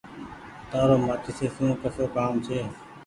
تآرو 0.71 0.95
مآچيسي 1.05 1.47
سون 1.55 1.69
ڪسو 1.81 2.03
ڪآم 2.15 2.33
ڇي۔ 2.45 2.59